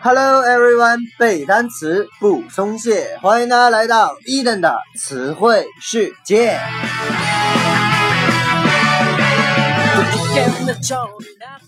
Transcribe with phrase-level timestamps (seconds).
[0.00, 6.60] Hello everyone，背单词不松懈，欢迎大家来到伊登的词汇世界。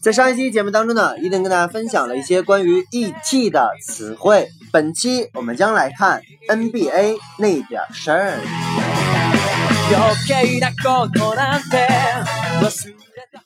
[0.00, 4.48] 在上一期节目当中呢，伊登跟大家分享了一些关于 ET 的词汇。
[4.70, 8.38] 本期我们将来看 NBA 那点事儿。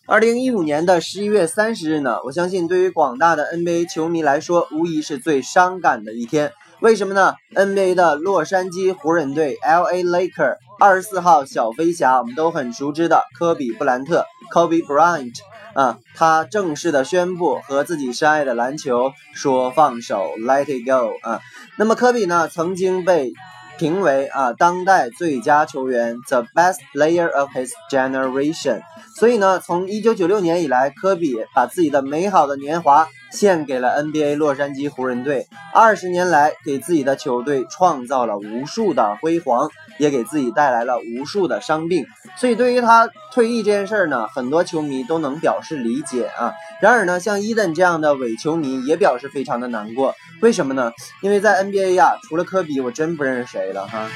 [0.07, 6.53] 二零一五年的十一月三十日呢，我相信对于广大的 NBA 球迷来说，无疑是最伤感的一天。
[6.81, 15.37] 为什么呢？NBA 的洛杉矶湖人队 （LA Laker） 二十四号小飞侠，我们都很熟知的科比·布兰特 （Kobe Bryant）
[15.73, 21.41] 啊，他正式的宣布和自己深爱的篮球说放手 （Let it go） 啊。
[21.79, 23.33] 那么科比呢，曾经被
[23.79, 28.81] 评为啊当代最佳球员，the best player of his generation。
[29.17, 35.47] 所以呢，从一九九六年以来，科比把自己的美好的年华献给了 NBA 洛杉矶湖人队。
[35.73, 42.07] 二十年来，给自己的球队创造了无数的辉煌，也给自己带来了无数的伤病。
[42.37, 46.53] 所以，对于他退役这件事儿呢，很多球迷都能表示理解啊。
[46.81, 50.15] 然而呢，像伊登这样的伪球迷也表示非常的难过。
[50.45, 50.93] 为什么呢？
[51.23, 54.07] 因为在 NBA 呀，除了科比，我真不认识谁了哈。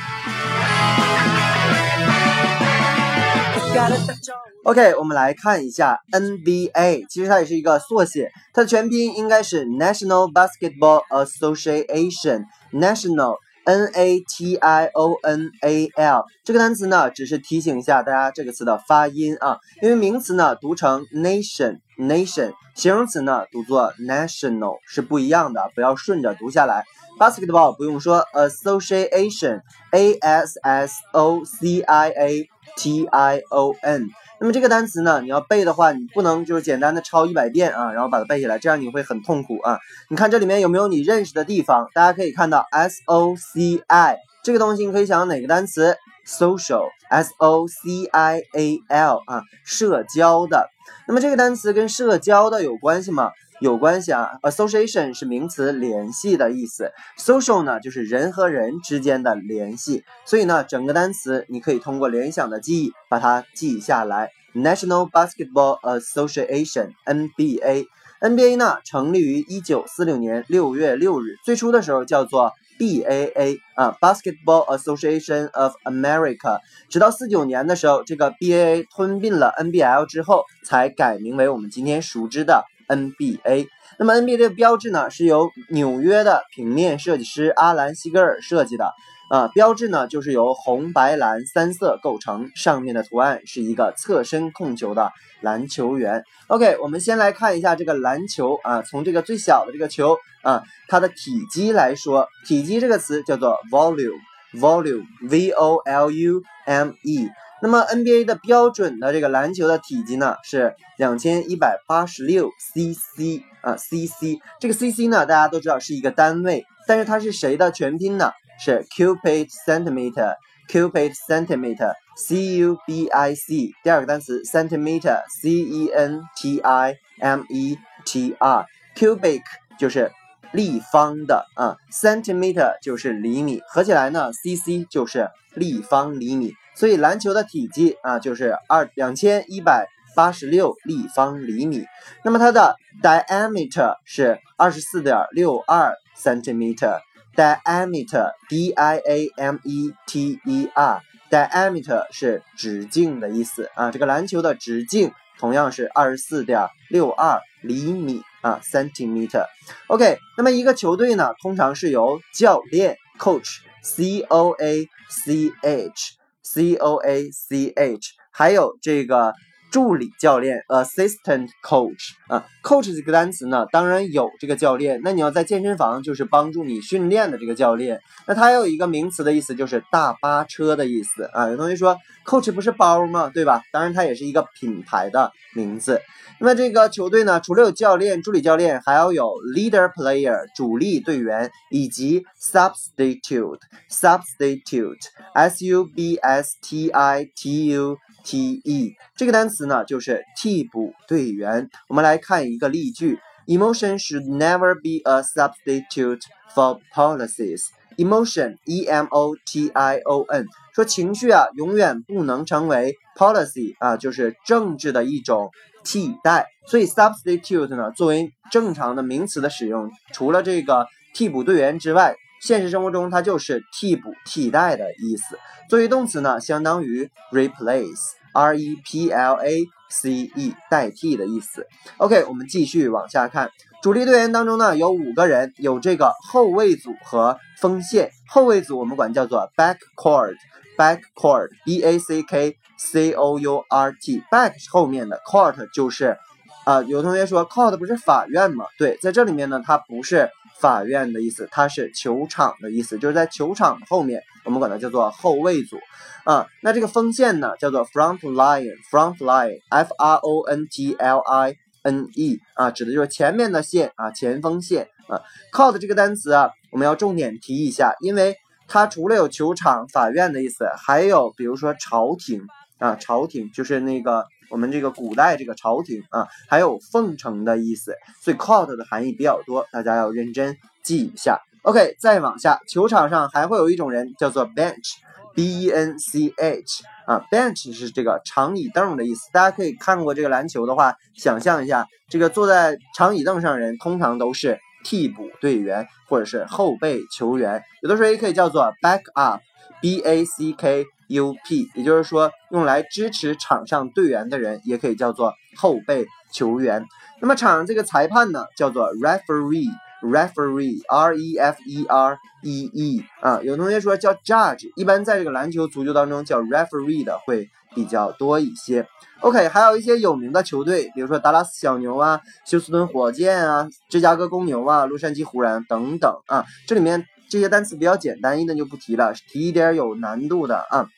[4.65, 13.39] OK，我们来看一下 NBA，其实它也是一个缩写，它的全拼应该是 National Basketball Association，National。
[13.69, 26.87] N A T I O N A L 这个单词呢，只是提醒一下大家这个词的发音啊，因为名词呢读成 nation，nation，形容词呢读作 national 是不一样的，不要顺着读下来。
[27.19, 34.09] Basketball 不用说，association，A S S O C I A T I O N。
[34.41, 39.79] 那么这个单词呢，你要背的话，你不能就是简单的抄一百遍啊，然后把它背下来，这样你会很痛苦啊。
[40.09, 41.89] 你看这里面有没有你认识的地方？
[41.93, 50.71] 大家可以看到 S O C I 这个东西，你可以想到哪个单词？Social，S O C I A L 啊，社交的。
[51.07, 53.31] 那么这个单词跟社交的有关系吗？
[53.61, 60.05] 有关系啊，association 是名词，联系的意思；social 呢，就是人和人之间的联系。
[60.25, 64.31] 所以呢，整个单词你可以通过联想的记忆把它记下来。
[64.55, 76.61] National Basketball Association（NBA），NBA 呢成立于一九四六年六月六日，最初的时候叫做 BAA 啊，Basketball Association of America。
[76.89, 82.65] 直到四九年的时候，这个 BAA 吞并了 NBL 之后，才改名为我们今天熟知的。
[82.89, 83.69] NBA，
[83.99, 88.93] 那么 NBA 的标志呢，是由纽约的平面设计师阿兰西格尔设计的
[89.31, 89.49] 啊。
[89.49, 95.13] 标志呢，就是由红白蓝三色构成，上面的图案是一个侧身控球的
[95.43, 96.25] 篮球员。
[96.49, 107.29] OK，我们先来看一下这个篮球啊，从这个最小的这个球啊，它的体积来说，体积这个词叫做 volume，volume，V O L U M E。
[107.61, 118.33] 那么 NBA 的标准的这个篮球的体积呢是两千一百八十六 cc 啊 cc 这个 cc 呢大家都知道是一个单位，但是它是谁的全拼呢？
[118.61, 120.35] 是 cubic centimeter
[120.69, 127.45] cubic centimeter c u b i c 第二个单词 centimeter c e n t i m
[127.49, 128.67] e t r
[128.97, 129.43] cubic
[129.79, 130.11] 就是
[130.53, 136.53] 立方的啊 centimeter 就是厘米，合起来呢 cc 就是立方厘米。
[136.79, 141.85] 所以篮球的体积啊，就是二两千一百八十六立方厘米。
[142.25, 147.01] 那么它的 diameter 是二十四点六二 centimeter。
[147.35, 153.91] diameter，d i a m e t e r，diameter 是直径的意思啊。
[153.91, 159.47] 这个篮球的直径同样是二十四点六二厘米啊，centimeter。
[159.89, 166.18] OK，那么一个球队呢，通常是由教练 coach，c o a c h。
[166.48, 169.34] C O A C H，还有这个
[169.71, 175.01] 助理教练，assistant coach 啊，coach 这个单词呢，当然有这个教练。
[175.05, 178.01] 那你要在健身房，就是帮助你训练的这个教练。
[178.27, 181.49] 那它有一个名词的意思，就是大巴车的意思啊。
[181.49, 183.31] 有同学说，coach 不是包吗？
[183.33, 183.63] 对吧？
[183.73, 186.01] 当然，它也是一个品牌的名字。
[186.41, 193.59] 那么这个球队呢，除了有教练、助理教练，还要有 leader player 主力队员，以及 substitute
[193.91, 194.97] substitute
[195.35, 201.69] s u b s t i t u t e 这个单词呢，就是替补队员。
[201.89, 206.23] 我们来看一个例句：Emotion should never be a substitute
[206.55, 207.67] for policies.
[207.97, 215.51] Emotion, e m o t i o n 说情绪啊，永远不能成为 policy 啊，就是政治的一种
[215.83, 216.47] 替代。
[216.67, 225.39] 所以 substitute 呢，作为正常的名词的使用，除了这个替补队员之外，现实生活中它就是替补、替代的意思。
[225.69, 231.67] 作为动词呢，相当于 replace，r e p l a c e，代替的意思。
[231.97, 233.51] OK，我们继续往下看。
[233.83, 238.11] 主力队员当中呢，有五个人，有这个后卫组和锋线。
[238.29, 246.17] 后卫组我们管叫做 backcourt，backcourt，b a c k c o u r t，back 是后面的，court 就是
[246.65, 248.67] 啊，有同学说 court 不是法院吗？
[248.79, 250.29] 对，在这里面呢，它不是
[250.61, 255.79] 法院的意思，它是球场的意思，就是在球场后面，我们管它叫做后卫组
[256.25, 256.47] 啊。
[256.63, 261.57] 那这个锋线呢，叫做 front line，front line，f r o n t l i。
[261.85, 265.23] N E 啊，指的就是前面的线啊，前锋线啊。
[265.55, 272.43] Court 这个单词啊，我们要重点提一下，因为它除了有球场、法院的意思，还有比如说朝廷
[272.79, 281.41] 啊，朝廷就是那个我们这个古代这个朝廷啊，还有奉承的意思，所以 Court 的含义比较多，大家要认真记一下。
[281.63, 286.85] OK，再往下，球场上还会有一种人叫做 Bench，B E N C H。
[287.09, 289.31] 啊，bench 是这个长椅凳的意思。
[289.33, 306.85] 大家可以看过这个篮球的话，想象一下，这个坐在长椅凳上人通常都是替补队员或者是后备球员，有的时候也可以叫做 back up，b a c k u p，也就是说用来支持场上队员的人也可以叫做后备球员。
[307.21, 309.71] 那么场上这个裁判呢，叫做 referee。
[310.01, 318.87] referee r e f e r e e 啊，有同学说叫 judge，一般在这个篮球、足球当中叫 referee 的会比较多一些。
[319.23, 326.45] OK，还有一些有名的球队，比如说达拉斯小牛啊、休斯顿火箭啊、芝加哥公牛啊、洛杉矶湖人等等啊。
[326.69, 330.89] 这里面这些单词比较简单，一的就不提了，提一点有难度的啊。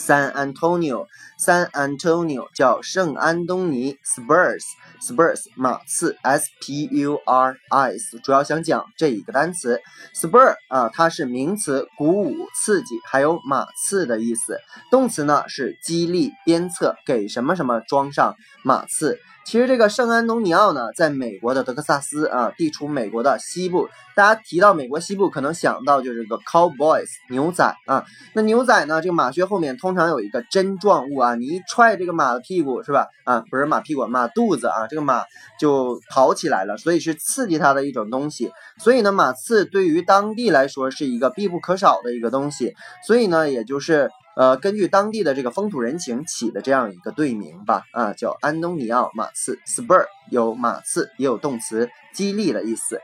[0.00, 9.78] San Antonio，San Antonio 叫圣安东尼，Spurs，Spurs 马刺 Spurs，主要想讲这一个单词
[10.14, 14.58] ，Spur 啊，它是名词，鼓舞、刺激，还有马刺的意思。
[14.90, 19.18] 动词呢是激励、鞭策，给什么什么装上马刺。
[19.46, 23.88] 其实这个圣安东尼奥呢，在美国的德克萨斯啊，地处美国的西部。
[24.14, 28.04] 大家提到美国西部，可能想到就是个 cowboys 牛仔啊。
[28.34, 33.08] 那牛仔呢，这个马靴后面通通常有一个针状物啊，你一踹这个马的屁股是吧？
[33.24, 35.24] 啊，不是马屁股，马肚子啊，这个马
[35.58, 38.52] 就跑起来了，所以是刺激它的一种东西。
[38.78, 42.74] 所以呢，马刺对于当地来说是一个必不可少的一个东西。
[43.06, 44.08] 所以呢，也就是。
[44.36, 53.00] 呃，根据当地的这个风土人情起的这样一个队名吧，啊，叫安东尼奥马刺，spur 有马刺，也有动词激励的意思。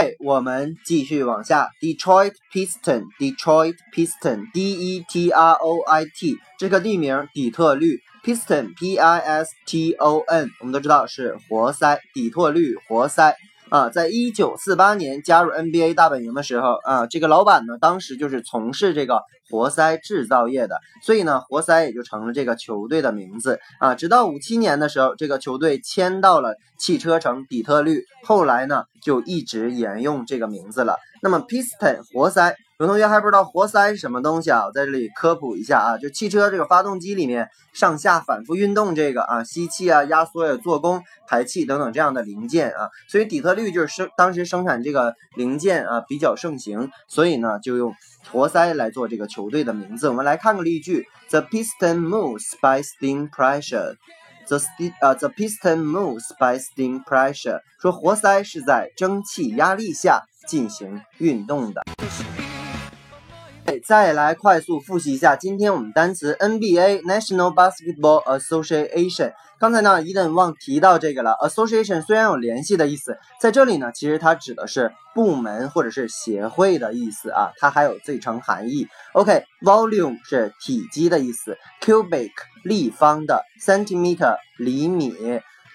[0.00, 10.20] 哎，我们继续往下，Detroit Piston，Detroit Piston，D E T R O I T 这个地名，底特律 Piston，P I S T O
[10.26, 13.36] N，我们都知道是活塞，底特律活塞。
[13.68, 23.60] 啊，在一九四八年加入 NBA 大本营的时候，啊，这个老板呢，当时就是从事这个活塞制造业的，所以呢，活塞也就成了这个球队的名字。
[23.78, 30.98] 啊，直到五七年的时候，这个球队迁到了汽车城底特律，后来呢，就一直沿用这个名字了。
[31.22, 32.56] 那么，Piston 活塞。
[32.78, 34.64] 有同学还不知道活塞是什么东西啊？
[34.64, 47.94] 我在这里科普一下啊，就汽车这个发动机里面上下反复运动这个啊，吸气啊、压缩呀、做功、排气等等这样的零件啊，所以底特律就是生当时生产这个零件啊比较盛行，所以呢就用
[48.32, 50.08] 活塞来做这个球队的名字。
[50.08, 53.96] 我们来看个例句：The piston moves by steam pressure.
[54.50, 57.60] The st 呃，the piston moves by steam pressure.
[57.80, 61.80] 说活塞是在蒸汽压力下进行运动的。
[63.86, 69.32] 再来快速复习一下今天我们单词 NBA National Basketball Association。
[69.60, 71.32] 刚才呢，伊登忘提到这个了。
[71.32, 78.88] Association 虽然有联系的意思，在这里呢，其实它指的是部门或者是协会的意思啊，它还有最层含义。
[79.12, 82.30] OK，volume 是体积的意思，cubic
[82.64, 85.12] 立方的，centimeter 厘米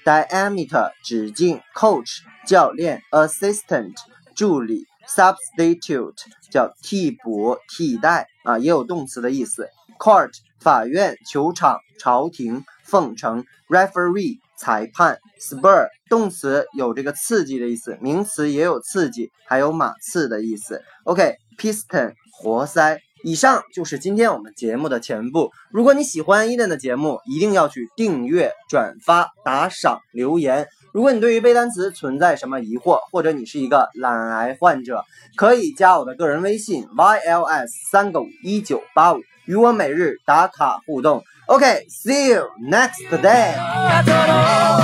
[0.03, 3.93] ，diameter 直径，coach 教练，assistant
[4.35, 4.87] 助理。
[5.07, 6.15] Substitute
[6.49, 9.69] 叫替补、替代啊，也有动词的意思。
[9.99, 13.43] Court 法院、球场、朝廷、奉承。
[13.67, 15.17] Referee 裁判。
[15.39, 20.81] Spur 动词有这个刺激的意思，名词也有刺激，还有马刺的意思。
[21.03, 22.99] OK，Piston 活塞。
[23.23, 25.51] 以上就是今天我们节目的全部。
[25.71, 30.67] 如果你喜欢伊登的节目，一定要去订阅、转发、打赏、留言。
[30.93, 35.03] 如果你对于背单词存在什么疑惑，或者你是一个懒癌患者，
[35.35, 41.23] 可以加我的个人微信 yls 三个五一九八五，与我每日打卡互动。
[41.47, 44.81] OK，see you next day。